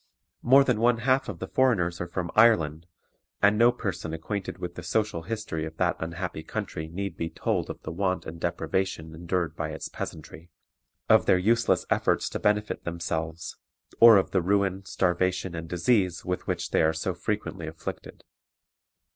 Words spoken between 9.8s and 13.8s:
peasantry, of their useless efforts to benefit themselves,